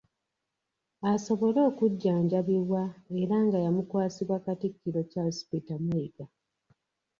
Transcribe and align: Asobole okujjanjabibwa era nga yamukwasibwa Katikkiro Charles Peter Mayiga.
Asobole 1.11 1.59
okujjanjabibwa 1.69 2.83
era 3.21 3.37
nga 3.45 3.57
yamukwasibwa 3.65 4.35
Katikkiro 4.45 5.01
Charles 5.11 5.39
Peter 5.49 5.79
Mayiga. 5.85 6.25